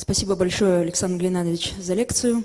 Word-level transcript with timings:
Спасибо 0.00 0.34
большое, 0.34 0.80
Александр 0.80 1.24
Геннадьевич, 1.24 1.74
за 1.78 1.92
лекцию. 1.92 2.42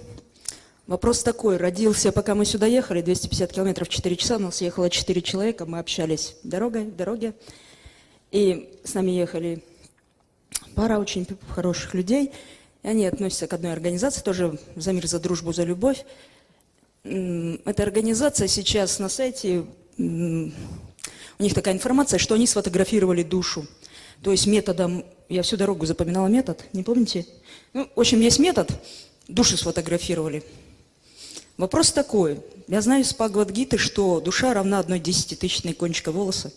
Вопрос 0.87 1.23
такой. 1.23 1.55
Родился, 1.55 2.11
пока 2.11 2.35
мы 2.35 2.43
сюда 2.43 2.65
ехали, 2.65 3.01
250 3.01 3.53
километров, 3.53 3.87
4 3.87 4.13
часа, 4.17 4.35
у 4.35 4.39
нас 4.39 4.59
ехало 4.59 4.89
4 4.89 5.21
человека, 5.21 5.65
мы 5.65 5.79
общались 5.79 6.35
дорогой, 6.43 6.83
в 6.83 6.97
дороге. 6.97 7.33
И 8.31 8.77
с 8.83 8.93
нами 8.93 9.11
ехали 9.11 9.63
пара 10.75 10.99
очень 10.99 11.25
хороших 11.47 11.93
людей. 11.93 12.33
И 12.83 12.87
они 12.89 13.05
относятся 13.05 13.47
к 13.47 13.53
одной 13.53 13.71
организации, 13.71 14.21
тоже 14.21 14.59
«За 14.75 14.91
мир, 14.91 15.07
за 15.07 15.21
дружбу, 15.21 15.53
за 15.53 15.63
любовь». 15.63 16.03
Эта 17.05 17.83
организация 17.83 18.49
сейчас 18.49 18.99
на 18.99 19.07
сайте, 19.07 19.63
у 19.97 20.03
них 20.03 21.53
такая 21.53 21.73
информация, 21.73 22.19
что 22.19 22.35
они 22.35 22.47
сфотографировали 22.47 23.23
душу. 23.23 23.65
То 24.21 24.31
есть 24.31 24.45
методом, 24.45 25.05
я 25.29 25.41
всю 25.41 25.57
дорогу 25.57 25.85
запоминала 25.85 26.27
метод, 26.27 26.65
не 26.73 26.83
помните? 26.83 27.25
Ну, 27.73 27.89
в 27.95 27.99
общем, 27.99 28.19
есть 28.21 28.39
метод, 28.39 28.71
души 29.27 29.57
сфотографировали. 29.57 30.43
Вопрос 31.57 31.91
такой. 31.91 32.41
Я 32.67 32.81
знаю 32.81 33.03
из 33.03 33.13
Бхагавадгиты, 33.13 33.77
что 33.77 34.19
душа 34.19 34.53
равна 34.53 34.79
одной 34.79 34.99
десятитысячной 34.99 35.73
кончика 35.73 36.11
волоса. 36.11 36.51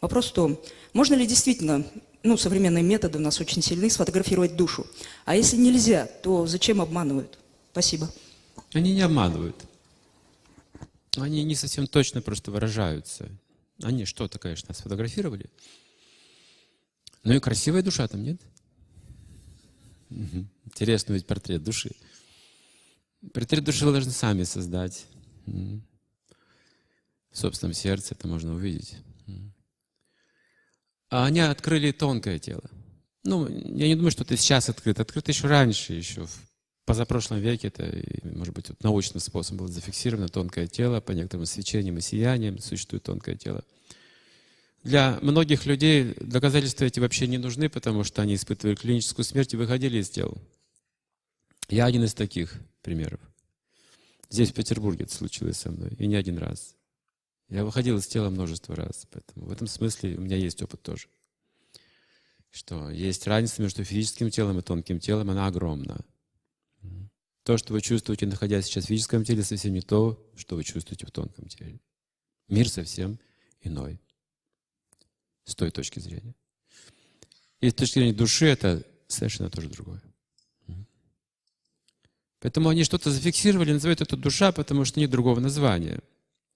Вопрос 0.00 0.30
в 0.30 0.32
том, 0.32 0.58
можно 0.92 1.14
ли 1.14 1.26
действительно, 1.26 1.84
ну, 2.22 2.36
современные 2.36 2.82
методы 2.82 3.18
у 3.18 3.20
нас 3.20 3.40
очень 3.40 3.62
сильны, 3.62 3.88
сфотографировать 3.88 4.56
душу? 4.56 4.86
А 5.24 5.36
если 5.36 5.56
нельзя, 5.56 6.06
то 6.22 6.46
зачем 6.46 6.80
обманывают? 6.80 7.38
Спасибо. 7.70 8.10
Они 8.72 8.92
не 8.92 9.02
обманывают. 9.02 9.56
Они 11.16 11.44
не 11.44 11.54
совсем 11.54 11.86
точно 11.86 12.20
просто 12.20 12.50
выражаются. 12.50 13.28
Они 13.82 14.04
что-то, 14.04 14.38
конечно, 14.38 14.74
сфотографировали. 14.74 15.46
Ну 17.24 17.34
и 17.34 17.40
красивая 17.40 17.82
душа 17.82 18.08
там, 18.08 18.22
нет? 18.22 18.40
Мгм. 20.10 20.48
Интересный 20.66 21.14
ведь 21.14 21.26
портрет 21.26 21.62
души. 21.62 21.92
Портрет 23.32 23.64
души 23.64 23.86
вы 23.86 23.92
должны 23.92 24.10
сами 24.10 24.42
создать. 24.42 25.06
В 25.46 27.38
собственном 27.38 27.74
сердце 27.74 28.14
это 28.14 28.26
можно 28.28 28.54
увидеть. 28.54 28.96
А 31.08 31.26
они 31.26 31.40
открыли 31.40 31.92
тонкое 31.92 32.38
тело. 32.38 32.64
Ну, 33.24 33.46
я 33.48 33.86
не 33.86 33.94
думаю, 33.94 34.10
что 34.10 34.24
это 34.24 34.36
сейчас 34.36 34.68
открыто. 34.68 35.02
Открыто 35.02 35.30
еще 35.30 35.46
раньше, 35.46 35.92
еще 35.92 36.26
в 36.26 36.50
позапрошлом 36.84 37.38
веке. 37.38 37.68
Это, 37.68 38.02
может 38.24 38.54
быть, 38.54 38.68
вот 38.68 38.82
научным 38.82 39.20
способом 39.20 39.58
было 39.58 39.68
зафиксировано 39.68 40.28
тонкое 40.28 40.66
тело. 40.66 41.00
По 41.00 41.12
некоторым 41.12 41.46
свечениям 41.46 41.98
и 41.98 42.00
сияниям 42.00 42.58
существует 42.58 43.04
тонкое 43.04 43.36
тело. 43.36 43.62
Для 44.82 45.20
многих 45.22 45.64
людей 45.64 46.14
доказательства 46.20 46.84
эти 46.84 46.98
вообще 46.98 47.28
не 47.28 47.38
нужны, 47.38 47.68
потому 47.68 48.02
что 48.02 48.20
они 48.20 48.34
испытывали 48.34 48.74
клиническую 48.74 49.24
смерть 49.24 49.54
и 49.54 49.56
выходили 49.56 49.98
из 49.98 50.10
тел. 50.10 50.36
Я 51.68 51.86
один 51.86 52.02
из 52.02 52.14
таких 52.14 52.60
примеров. 52.82 53.20
Здесь, 54.28 54.50
в 54.50 54.54
Петербурге, 54.54 55.04
это 55.04 55.14
случилось 55.14 55.58
со 55.58 55.70
мной, 55.70 55.94
и 55.98 56.06
не 56.06 56.16
один 56.16 56.38
раз. 56.38 56.74
Я 57.48 57.64
выходил 57.64 57.98
из 57.98 58.06
тела 58.06 58.30
множество 58.30 58.74
раз, 58.74 59.06
поэтому 59.10 59.46
в 59.46 59.52
этом 59.52 59.66
смысле 59.68 60.16
у 60.16 60.20
меня 60.20 60.36
есть 60.36 60.60
опыт 60.62 60.82
тоже. 60.82 61.06
Что 62.50 62.90
есть 62.90 63.26
разница 63.26 63.62
между 63.62 63.84
физическим 63.84 64.30
телом 64.30 64.58
и 64.58 64.62
тонким 64.62 64.98
телом, 64.98 65.30
она 65.30 65.46
огромна. 65.46 66.04
То, 67.44 67.56
что 67.56 67.72
вы 67.72 67.80
чувствуете, 67.80 68.26
находясь 68.26 68.66
сейчас 68.66 68.84
в 68.84 68.88
физическом 68.88 69.24
теле, 69.24 69.42
совсем 69.42 69.72
не 69.74 69.80
то, 69.80 70.28
что 70.34 70.56
вы 70.56 70.64
чувствуете 70.64 71.06
в 71.06 71.10
тонком 71.10 71.46
теле. 71.48 71.80
Мир 72.48 72.68
совсем 72.68 73.18
иной 73.60 74.00
с 75.44 75.54
той 75.54 75.70
точки 75.70 75.98
зрения. 76.00 76.34
И 77.60 77.70
с 77.70 77.74
точки 77.74 77.94
зрения 77.94 78.12
души 78.12 78.46
это 78.46 78.82
совершенно 79.06 79.50
тоже 79.50 79.68
другое. 79.68 80.02
Поэтому 82.40 82.70
они 82.70 82.82
что-то 82.82 83.10
зафиксировали, 83.10 83.72
называют 83.72 84.00
это 84.00 84.16
душа, 84.16 84.50
потому 84.50 84.84
что 84.84 84.98
нет 84.98 85.10
другого 85.10 85.38
названия. 85.38 86.00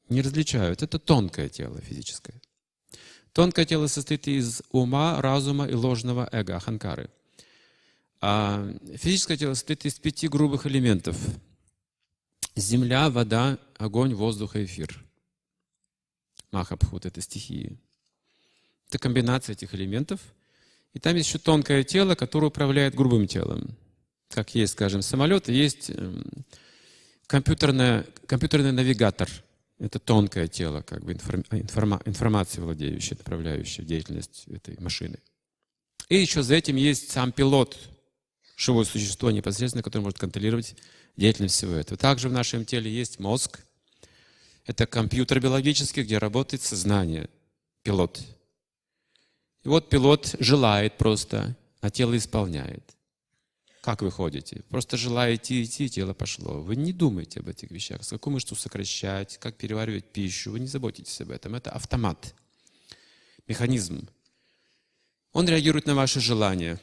Не 0.09 0.21
различают. 0.21 0.83
Это 0.83 0.99
тонкое 0.99 1.49
тело 1.49 1.81
физическое. 1.81 2.41
Тонкое 3.33 3.65
тело 3.67 3.87
состоит 3.87 4.27
из 4.27 4.63
ума, 4.73 5.21
разума 5.21 5.67
и 5.69 5.75
ложного 5.75 6.29
эго, 6.33 6.57
аханкары. 6.57 7.09
А 8.21 8.67
физическое 8.97 9.37
тело 9.37 9.55
состоит 9.55 9.85
из 9.85 9.99
пяти 10.01 10.27
грубых 10.27 10.67
элементов. 10.67 11.17
Земля, 12.57 13.09
вода, 13.11 13.59
огонь, 13.77 14.15
воздух 14.15 14.57
и 14.57 14.65
эфир. 14.65 15.05
Махабхут— 16.51 17.05
это 17.07 17.21
стихии. 17.21 17.79
Это 18.89 18.99
комбинация 18.99 19.55
этих 19.55 19.75
элементов. 19.75 20.21
И 20.95 20.99
там 20.99 21.15
есть 21.17 21.29
еще 21.29 21.39
тонкое 21.39 21.85
тело, 21.85 22.15
которое 22.15 22.47
управляет 22.47 22.95
грубым 22.95 23.27
телом. 23.27 23.77
Как 24.31 24.55
есть, 24.55 24.73
скажем, 24.73 25.03
самолет, 25.03 25.49
есть 25.49 25.91
эм, 25.91 26.25
компьютерная, 27.27 28.07
компьютерный 28.27 28.73
навигатор. 28.73 29.29
Это 29.79 29.99
тонкое 29.99 30.49
тело, 30.49 30.81
как 30.81 31.05
бы 31.05 31.13
информ, 31.13 31.45
информа, 31.51 32.01
информацией 32.07 32.65
владеющее, 32.65 33.17
направляющее 33.19 33.85
деятельность 33.85 34.45
этой 34.47 34.79
машины. 34.81 35.19
И 36.09 36.17
еще 36.17 36.43
за 36.43 36.55
этим 36.55 36.77
есть 36.77 37.11
сам 37.11 37.33
пилот, 37.33 37.79
живое 38.57 38.85
существо 38.85 39.31
непосредственно, 39.31 39.83
которое 39.83 40.05
может 40.05 40.19
контролировать 40.19 40.77
деятельность 41.17 41.57
всего 41.57 41.75
этого. 41.75 41.99
Также 41.99 42.29
в 42.29 42.33
нашем 42.33 42.65
теле 42.65 42.91
есть 42.91 43.19
мозг. 43.19 43.61
Это 44.65 44.87
компьютер 44.87 45.41
биологический, 45.41 46.03
где 46.03 46.19
работает 46.19 46.63
сознание, 46.63 47.29
пилот. 47.83 48.25
И 49.67 49.69
вот 49.69 49.89
пилот 49.89 50.37
желает 50.39 50.97
просто, 50.97 51.57
а 51.81 51.91
тело 51.91 52.17
исполняет. 52.17 52.85
Как 53.81 54.01
вы 54.01 54.13
ходите? 54.13 54.63
Просто 54.69 54.97
желаете 54.97 55.61
идти, 55.61 55.91
тело 55.91 56.15
пошло. 56.15 56.63
Вы 56.63 56.77
не 56.77 56.93
думаете 56.93 57.41
об 57.41 57.49
этих 57.49 57.73
вещах, 57.73 58.05
с 58.05 58.11
какую 58.11 58.35
мышцу 58.35 58.55
сокращать, 58.55 59.39
как 59.39 59.57
переваривать 59.57 60.05
пищу. 60.05 60.53
Вы 60.53 60.61
не 60.61 60.69
заботитесь 60.69 61.21
об 61.21 61.33
этом. 61.33 61.57
Это 61.57 61.73
автомат, 61.73 62.33
механизм. 63.49 64.09
Он 65.33 65.49
реагирует 65.49 65.87
на 65.87 65.97
ваши 65.97 66.21
желания. 66.21 66.81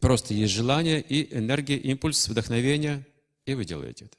Просто 0.00 0.32
есть 0.32 0.54
желание 0.54 1.02
и 1.02 1.36
энергия, 1.36 1.76
импульс, 1.76 2.26
вдохновение, 2.26 3.06
и 3.44 3.52
вы 3.52 3.66
делаете 3.66 4.06
это. 4.06 4.16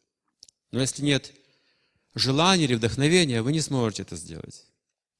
Но 0.69 0.79
если 0.79 1.01
нет 1.01 1.34
желания 2.13 2.66
или 2.66 2.75
вдохновения, 2.75 3.41
вы 3.41 3.51
не 3.51 3.62
сможете 3.62 4.03
это 4.03 4.16
сделать. 4.16 4.63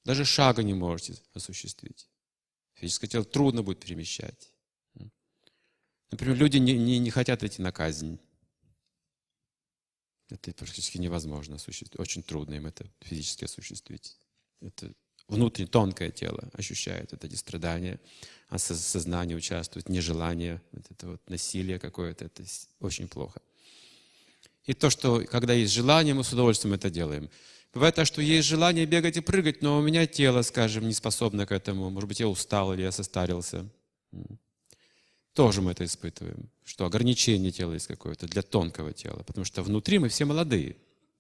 Даже 0.06 0.24
шага 0.24 0.62
не 0.62 0.76
можете 0.76 1.16
осуществить. 1.34 2.08
Физическое 2.78 3.08
тело 3.08 3.26
трудно 3.26 3.64
будет 3.64 3.80
перемещать. 3.80 4.52
Например, 6.12 6.38
люди 6.38 6.58
не, 6.58 6.74
не, 6.78 7.00
не 7.00 7.10
хотят 7.10 7.44
идти 7.44 7.62
на 7.62 7.72
казнь. 7.72 8.20
Это 10.30 10.54
практически 10.54 10.98
невозможно 10.98 11.56
осуществить. 11.56 12.00
Очень 12.00 12.24
трудно 12.24 12.54
им 12.56 12.68
это 12.68 12.90
физически 13.02 13.46
осуществить. 13.46 14.18
Это 14.62 14.94
внутреннее, 15.28 15.70
тонкое 15.70 16.12
тело 16.12 16.50
ощущает 16.54 17.14
это 17.14 17.28
эти 17.28 17.36
страдания, 17.36 18.00
а 18.50 18.58
сознание 18.58 19.38
участвует, 19.38 19.90
нежелание, 19.90 20.62
вот 20.72 20.86
это 20.90 21.08
вот 21.08 21.30
насилие 21.30 21.80
какое-то, 21.80 22.26
это 22.26 22.44
очень 22.80 23.08
плохо. 23.08 23.42
И 24.66 24.74
то, 24.74 24.90
что 24.90 25.24
когда 25.26 25.54
есть 25.54 25.74
желание, 25.74 26.14
мы 26.14 26.24
с 26.24 26.34
удовольствием 26.34 26.74
это 26.74 26.90
делаем. 26.90 27.30
Бывает 27.78 27.94
так, 27.94 28.08
что 28.08 28.24
есть 28.24 28.48
желание 28.48 28.88
бегать 28.88 29.18
и 29.18 29.22
прыгать, 29.22 29.62
но 29.62 29.78
у 29.78 29.84
меня 29.84 30.08
тело, 30.08 30.42
скажем, 30.42 30.88
не 30.88 30.94
способно 30.96 31.46
к 31.46 31.52
этому. 31.52 31.92
Может 31.92 32.08
быть, 32.08 32.20
я 32.20 32.28
устал 32.28 32.74
или 32.74 32.82
я 32.82 32.92
состарился. 32.92 33.70
Тоже 35.36 35.62
мы 35.62 35.74
это 35.74 35.86
испытываем, 35.86 36.50
что 36.66 36.88
ограничение 36.88 37.52
тела 37.52 37.74
есть 37.74 37.86
какое-то 37.86 38.26
для 38.26 38.42
тонкого 38.42 38.94
тела, 38.94 39.22
потому 39.22 39.46
что 39.46 39.62
внутри 39.62 40.00
мы 40.00 40.10
все 40.10 40.26
молодые, 40.26 40.76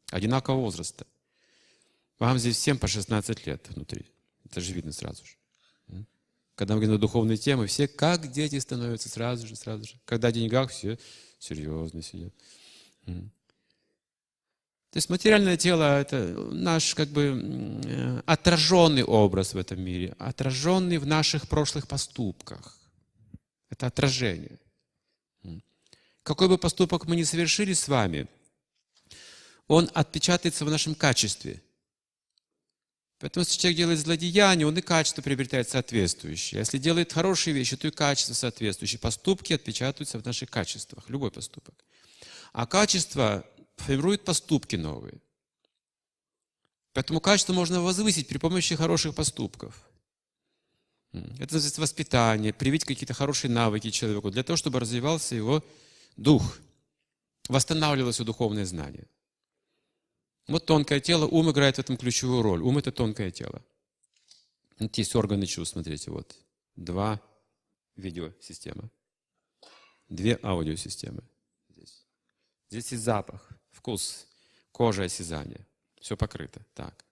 одинакового 0.09 0.61
возраста. 0.61 1.05
Вам 2.17 2.39
здесь 2.39 2.57
всем 2.57 2.79
по 2.79 2.87
16 2.87 3.45
лет 3.45 3.63
внутри. 3.69 4.07
Это 4.43 4.59
же 4.59 4.73
видно 4.73 4.93
сразу 4.93 5.23
же. 5.23 5.35
Когда 6.55 6.73
мы 6.73 6.79
говорим 6.79 6.95
на 6.95 6.99
духовные 6.99 7.37
темы, 7.37 7.67
все 7.67 7.87
как 7.87 8.31
дети 8.31 8.57
становятся 8.57 9.09
сразу 9.09 9.45
же, 9.45 9.55
сразу 9.55 9.83
же. 9.83 9.99
Когда 10.05 10.29
о 10.29 10.31
деньгах, 10.31 10.71
все 10.71 10.97
серьезно 11.37 12.01
сидят. 12.01 12.33
То 14.91 14.97
есть 14.97 15.09
материальное 15.09 15.57
тело– 15.57 15.99
это 16.01 16.17
наш 16.51 16.95
как 16.95 17.09
бы 17.09 18.21
отраженный 18.25 19.03
образ 19.03 19.53
в 19.53 19.57
этом 19.57 19.81
мире, 19.81 20.15
отраженный 20.17 20.97
в 20.97 21.05
наших 21.05 21.47
прошлых 21.49 21.87
поступках. 21.87 22.77
Это 23.69 23.87
отражение. 23.87 24.59
Какой 26.23 26.47
бы 26.47 26.57
поступок 26.57 27.05
мы 27.05 27.15
ни 27.15 27.23
совершили 27.23 27.73
с 27.73 27.87
вами, 27.87 28.27
он 29.67 29.89
отпечатается 29.93 30.63
в 30.65 30.69
нашем 30.69 30.95
качестве. 30.95 31.61
Поэтому, 33.19 33.43
если 33.43 33.59
человек 33.59 33.77
делает 33.77 33.99
злодеяние, 33.99 34.67
он 34.67 34.77
и 34.77 34.81
качество 34.81 35.21
приобретает 35.21 35.69
соответствующее. 35.69 36.59
Если 36.59 36.77
делает 36.77 37.11
хорошие 37.11 37.53
вещи, 37.53 37.75
то 37.75 37.87
и 37.87 37.91
качество 37.91 38.33
соответствующее. 38.33 38.99
Поступки 38.99 39.53
отпечатываются 39.53 40.19
в 40.19 40.25
наших 40.25 40.49
качествах, 40.49 41.09
любой 41.09 41.31
поступок. 41.31 41.75
А 42.53 42.65
качество 42.67 43.43
формирует 43.77 44.25
поступки 44.25 44.75
новые. 44.75 45.19
Поэтому 46.93 47.21
качество 47.21 47.53
можно 47.53 47.81
возвысить 47.81 48.27
при 48.27 48.37
помощи 48.37 48.75
хороших 48.75 49.15
поступков. 49.15 49.87
Это 51.11 51.53
называется 51.53 51.81
воспитание, 51.81 52.53
привить 52.53 52.83
какие-то 52.85 53.13
хорошие 53.13 53.49
навыки 53.51 53.91
человеку, 53.91 54.29
для 54.29 54.43
того, 54.43 54.57
чтобы 54.57 54.79
развивался 54.79 55.35
его 55.35 55.63
дух, 56.15 56.57
восстанавливалось 57.47 58.17
его 58.19 58.25
духовное 58.25 58.65
знание. 58.65 59.07
Вот 60.47 60.65
тонкое 60.65 60.99
тело, 60.99 61.25
ум 61.25 61.51
играет 61.51 61.75
в 61.75 61.79
этом 61.79 61.97
ключевую 61.97 62.41
роль. 62.41 62.61
Ум– 62.61 62.77
это 62.79 62.91
тонкое 62.91 63.31
тело. 63.31 63.61
Вот 64.79 64.97
есть 64.97 65.15
органы 65.15 65.45
чувств, 65.45 65.73
смотрите, 65.73 66.11
вот. 66.11 66.35
Два 66.75 67.21
видеосистемы, 67.95 68.89
две 70.07 70.39
аудиосистемы. 70.43 71.23
Здесь. 71.69 72.05
Здесь 72.69 72.91
есть 72.91 73.03
запах, 73.03 73.49
вкус, 73.77 74.27
кожа, 74.71 75.03
осязание. 75.03 75.61
Все 75.99 76.17
покрыто. 76.17 76.61
Так. 76.73 77.05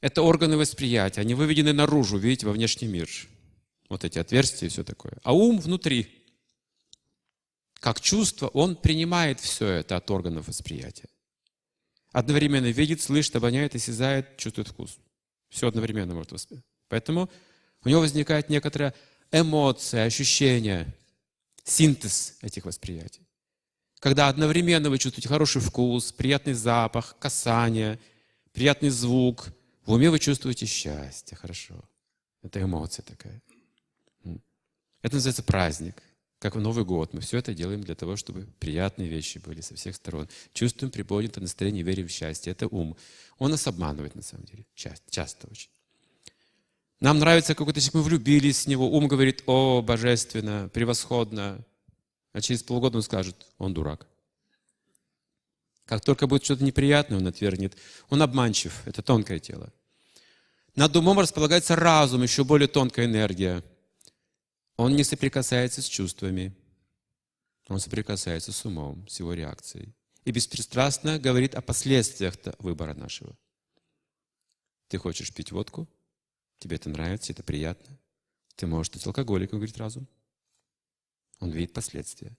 Это 0.00 0.22
органы 0.22 0.56
восприятия. 0.56 1.20
Они 1.20 1.34
выведены 1.34 1.72
наружу, 1.72 2.18
видите, 2.18 2.46
во 2.46 2.52
внешний 2.52 2.88
мир. 2.88 3.08
Вот 3.88 4.04
эти 4.04 4.18
отверстия 4.18 4.68
и 4.68 4.70
все 4.70 4.84
такое. 4.84 5.14
А 5.22 5.32
ум 5.34 5.58
внутри. 5.58 6.08
Как 7.74 8.00
чувство, 8.00 8.48
он 8.48 8.76
принимает 8.76 9.40
все 9.40 9.66
это 9.68 9.96
от 9.96 10.10
органов 10.10 10.48
восприятия. 10.48 11.08
Одновременно 12.12 12.66
видит, 12.66 13.02
слышит, 13.02 13.36
обоняет, 13.36 13.74
осязает, 13.74 14.36
чувствует 14.36 14.68
вкус. 14.68 14.98
Все 15.48 15.68
одновременно 15.68 16.14
может 16.14 16.32
воспринимать. 16.32 16.66
Поэтому 16.88 17.30
у 17.84 17.88
него 17.88 18.00
возникает 18.00 18.48
некоторая 18.48 18.94
эмоция, 19.32 20.04
ощущение, 20.04 20.94
синтез 21.64 22.36
этих 22.40 22.64
восприятий. 22.64 23.23
Когда 24.04 24.28
одновременно 24.28 24.90
вы 24.90 24.98
чувствуете 24.98 25.30
хороший 25.30 25.62
вкус, 25.62 26.12
приятный 26.12 26.52
запах, 26.52 27.16
касание, 27.18 27.98
приятный 28.52 28.90
звук, 28.90 29.46
в 29.86 29.92
уме 29.92 30.10
вы 30.10 30.18
чувствуете 30.18 30.66
счастье, 30.66 31.38
хорошо. 31.38 31.82
Это 32.42 32.60
эмоция 32.60 33.02
такая. 33.02 33.40
Это 35.00 35.14
называется 35.14 35.42
праздник. 35.42 36.02
Как 36.38 36.54
в 36.54 36.60
Новый 36.60 36.84
год. 36.84 37.14
Мы 37.14 37.22
все 37.22 37.38
это 37.38 37.54
делаем 37.54 37.82
для 37.82 37.94
того, 37.94 38.16
чтобы 38.16 38.46
приятные 38.58 39.08
вещи 39.08 39.38
были 39.38 39.62
со 39.62 39.74
всех 39.74 39.96
сторон. 39.96 40.28
Чувствуем 40.52 40.92
приподнятое 40.92 41.40
настроение, 41.40 41.82
верим 41.82 42.06
в 42.06 42.10
счастье. 42.10 42.52
Это 42.52 42.68
ум. 42.68 42.98
Он 43.38 43.52
нас 43.52 43.66
обманывает, 43.66 44.14
на 44.14 44.22
самом 44.22 44.44
деле. 44.44 44.66
Часто, 44.74 45.10
часто 45.10 45.48
очень. 45.50 45.70
Нам 47.00 47.20
нравится 47.20 47.54
какой-то 47.54 47.80
человек, 47.80 47.94
мы 47.94 48.02
влюбились 48.02 48.66
в 48.66 48.68
него. 48.68 48.86
Ум 48.86 49.08
говорит, 49.08 49.44
о, 49.46 49.80
божественно, 49.80 50.68
превосходно. 50.74 51.64
А 52.34 52.42
через 52.42 52.62
полгода 52.62 52.98
он 52.98 53.02
скажет, 53.02 53.46
он 53.56 53.72
дурак. 53.72 54.06
Как 55.86 56.02
только 56.02 56.26
будет 56.26 56.44
что-то 56.44 56.64
неприятное, 56.64 57.16
он 57.16 57.26
отвергнет. 57.26 57.78
Он 58.10 58.20
обманчив, 58.20 58.86
это 58.86 59.00
тонкое 59.00 59.38
тело. 59.38 59.72
Над 60.76 60.94
умом 60.94 61.18
располагается 61.18 61.74
разум, 61.76 62.22
еще 62.22 62.44
более 62.44 62.68
тонкая 62.68 63.06
энергия– 63.06 63.64
он 64.76 64.96
не 64.96 65.04
соприкасается 65.04 65.82
с 65.82 65.86
чувствами, 65.86 66.54
он 67.68 67.78
соприкасается 67.78 68.52
с 68.52 68.64
умом, 68.64 69.06
с 69.08 69.20
его 69.20 69.32
реакцией. 69.32 69.94
И 70.24 70.32
беспристрастно 70.32 71.18
говорит 71.18 71.54
о 71.54 71.62
последствиях 71.62 72.34
выбора 72.58 72.94
нашего. 72.94 73.36
Ты 74.88 74.98
хочешь 74.98 75.32
пить 75.32 75.52
водку? 75.52 75.88
Тебе 76.58 76.76
это 76.76 76.88
нравится, 76.88 77.32
это 77.32 77.42
приятно. 77.42 77.98
Ты 78.56 78.66
можешь 78.66 78.88
стать 78.88 79.06
алкоголиком, 79.06 79.58
говорит 79.58 79.76
разум. 79.76 80.08
Он 81.40 81.50
видит 81.50 81.72
последствия. 81.72 82.32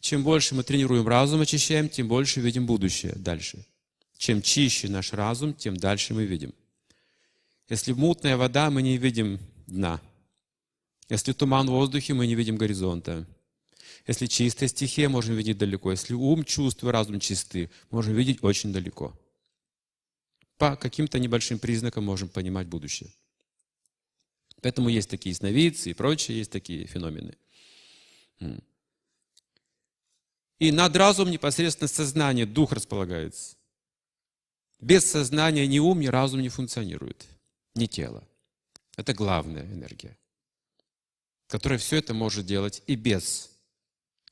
Чем 0.00 0.22
больше 0.22 0.54
мы 0.54 0.62
тренируем 0.62 1.06
разум, 1.06 1.40
очищаем, 1.40 1.88
тем 1.88 2.08
больше 2.08 2.40
видим 2.40 2.66
будущее 2.66 3.12
дальше. 3.16 3.64
Чем 4.16 4.42
чище 4.42 4.88
наш 4.88 5.12
разум, 5.12 5.52
тем 5.54 5.76
дальше 5.76 6.14
мы 6.14 6.24
видим. 6.24 6.54
Если 7.68 7.92
мутная 7.92 8.36
вода, 8.36 8.70
мы 8.70 8.82
не 8.82 8.96
видим 8.96 9.38
дна– 9.66 10.00
если 11.08 11.32
туман 11.32 11.68
в 11.68 11.70
воздухе, 11.70 12.14
мы 12.14 12.26
не 12.26 12.34
видим 12.34 12.56
горизонта. 12.56 13.26
Если 14.06 14.26
чистая 14.26 14.68
стихия, 14.68 15.08
можем 15.08 15.36
видеть 15.36 15.58
далеко. 15.58 15.92
Если 15.92 16.14
ум, 16.14 16.44
чувства, 16.44 16.92
разум 16.92 17.20
чисты, 17.20 17.70
можем 17.90 18.14
видеть 18.14 18.42
очень 18.42 18.72
далеко. 18.72 19.18
По 20.58 20.76
каким-то 20.76 21.18
небольшим 21.18 21.58
признакам 21.58 22.04
можем 22.04 22.28
понимать 22.28 22.66
будущее. 22.66 23.10
Поэтому 24.62 24.88
есть 24.88 25.10
такие 25.10 25.34
сновидцы 25.34 25.90
и 25.90 25.94
прочие, 25.94 26.38
есть 26.38 26.50
такие 26.50 26.86
феномены. 26.86 27.36
И 30.58 30.72
над 30.72 30.96
разум 30.96 31.30
непосредственно 31.30 31.88
сознание, 31.88 32.46
дух 32.46 32.72
располагается. 32.72 33.56
Без 34.80 35.10
сознания 35.10 35.66
ни 35.66 35.78
ум, 35.78 36.00
ни 36.00 36.06
разум 36.06 36.40
не 36.40 36.48
функционирует, 36.48 37.26
ни 37.74 37.86
тело. 37.86 38.26
Это 38.96 39.12
главная 39.14 39.64
энергия 39.64 40.16
которая 41.46 41.78
все 41.78 41.96
это 41.96 42.12
может 42.14 42.46
делать 42.46 42.82
и 42.86 42.96
без 42.96 43.50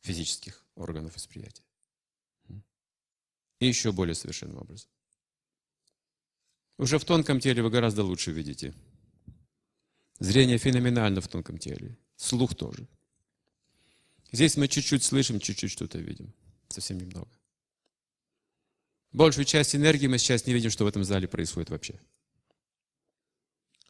физических 0.03 0.65
органов 0.75 1.15
восприятия. 1.15 1.63
И 3.61 3.67
еще 3.67 3.93
более 3.93 4.15
совершенным 4.15 4.59
образом. 4.59 4.91
Уже 6.77 6.99
в 6.99 7.05
тонком 7.05 7.39
теле 7.39 7.63
вы 7.63 7.71
гораздо 7.71 8.03
лучше 8.03 8.33
видите. 8.33 8.75
Зрение 10.19 10.59
феноменально 10.59 11.21
в 11.21 11.29
тонком 11.29 11.59
теле. 11.59 11.97
Слух 12.17 12.55
тоже. 12.55 12.87
Здесь 14.35 14.57
мы 14.57 14.67
чуть-чуть 14.67 15.05
слышим, 15.05 15.39
чуть-чуть 15.39 15.71
что-то 15.71 15.99
видим. 15.99 16.35
Совсем 16.69 16.99
немного. 16.99 17.31
Большую 19.13 19.45
часть 19.45 19.77
энергии 19.77 20.09
мы 20.09 20.19
сейчас 20.19 20.45
не 20.45 20.53
видим, 20.53 20.71
что 20.71 20.83
в 20.83 20.89
этом 20.89 21.05
зале 21.05 21.29
происходит 21.29 21.71
вообще. 21.71 22.01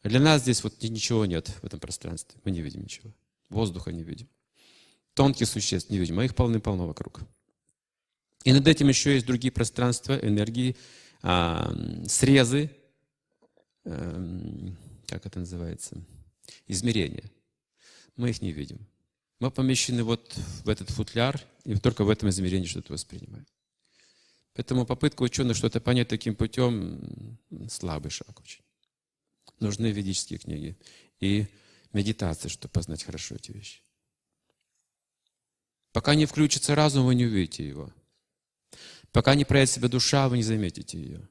Для 0.02 0.20
нас 0.20 0.43
здесь 0.43 0.62
вот 0.62 0.82
ничего 0.82 1.25
нет 1.25 1.49
в 1.49 1.64
этом 1.64 1.81
пространстве. 1.81 2.38
Мы 2.44 2.50
не 2.50 2.61
видим 2.61 2.82
ничего. 2.82 3.11
Воздуха 3.49 3.91
не 3.91 4.02
видим. 4.02 4.29
Тонких 5.14 5.49
существ 5.49 5.88
не 5.88 5.96
видим, 5.96 6.19
а 6.19 6.25
их 6.26 6.35
полны-полно 6.35 6.87
вокруг. 6.87 7.23
И 8.44 8.52
над 8.52 8.69
этим 8.69 8.88
еще 8.88 9.14
есть 9.14 9.25
другие 9.25 9.50
пространства, 9.50 10.12
энергии, 10.12 10.76
а, 11.23 11.75
срезы, 12.06 12.70
а, 13.87 14.75
как 15.06 15.25
это 15.25 15.38
называется, 15.38 16.05
измерения. 16.67 17.31
Мы 18.17 18.29
их 18.29 18.43
не 18.43 18.52
видим. 18.52 18.87
Мы 19.41 19.51
помещены 19.51 20.05
вот 20.05 20.35
в 20.65 20.69
этот 20.69 20.91
футляр, 20.91 21.41
и 21.65 21.77
только 21.77 22.05
в 22.05 22.11
этом 22.11 22.29
измерении 22.29 22.67
что-то 22.67 22.93
воспринимаем. 22.93 23.47
Поэтому 24.55 24.87
попытка 24.87 25.23
ученых 25.23 25.57
что-то 25.57 25.81
понять 25.81 26.09
таким 26.09 26.37
путем– 26.37 27.39
слабый 27.69 28.11
шаг 28.11 28.41
очень. 28.41 28.63
Нужны 29.59 29.91
ведические 29.91 30.39
книги 30.39 30.79
и 31.21 31.47
медитация, 31.93 32.49
чтобы 32.49 32.73
познать 32.73 33.03
хорошо 33.03 33.35
эти 33.35 33.51
вещи. 33.51 33.83
Пока 35.93 36.14
не 36.14 36.26
включится 36.26 36.75
разум, 36.75 37.07
вы 37.07 37.14
не 37.14 37.25
увидите 37.25 37.67
его. 37.67 37.93
Пока 39.12 39.35
не 39.35 39.45
проявит 39.45 39.71
себя 39.71 39.88
душа, 39.88 40.29
вы 40.29 40.37
не 40.37 40.43
заметите 40.43 40.99
ее. 40.99 41.29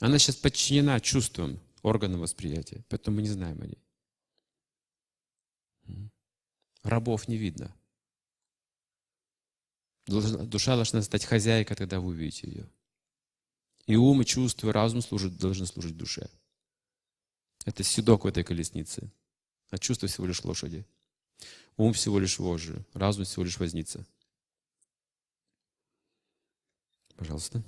Она 0.00 0.18
сейчас 0.18 0.36
подчинена 0.36 1.00
чувствам, 1.00 1.60
органам 1.82 2.20
восприятия, 2.20 2.84
поэтому 2.88 3.16
мы 3.16 3.22
не 3.22 3.28
знаем 3.28 3.62
о 3.62 3.66
ней. 3.66 3.85
Рабов 6.86 7.26
не 7.26 7.36
видно. 7.36 7.74
Душа 10.06 10.76
должна 10.76 11.02
стать 11.02 11.24
хозяйкой, 11.24 11.76
тогда 11.76 11.98
вы 11.98 12.08
увидите 12.08 12.48
ее. 12.48 12.70
И 13.86 13.96
ум, 13.96 14.22
и 14.22 14.24
чувство, 14.24 14.68
и 14.68 14.72
разум 14.72 15.00
служат, 15.02 15.36
должны 15.36 15.66
служить 15.66 15.96
душе. 15.96 16.30
Это 17.64 17.82
седок 17.82 18.22
в 18.22 18.28
этой 18.28 18.44
колеснице. 18.44 19.10
А 19.70 19.78
чувство 19.78 20.06
всего 20.06 20.26
лишь 20.26 20.44
лошади. 20.44 20.86
Ум 21.76 21.92
всего 21.92 22.20
лишь 22.20 22.38
вожжи. 22.38 22.84
Разум 22.94 23.24
всего 23.24 23.42
лишь 23.42 23.58
возница. 23.58 24.06
Пожалуйста. 27.16 27.64